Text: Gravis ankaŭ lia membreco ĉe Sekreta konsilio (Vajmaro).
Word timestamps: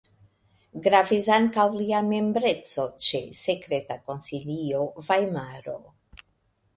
Gravis 0.85 1.27
ankaŭ 1.33 1.65
lia 1.73 1.99
membreco 2.07 2.85
ĉe 3.07 3.21
Sekreta 3.41 3.99
konsilio 4.09 4.81
(Vajmaro). 5.11 5.77